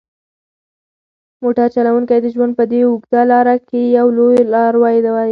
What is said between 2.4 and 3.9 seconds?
په دې اوږده لاره کې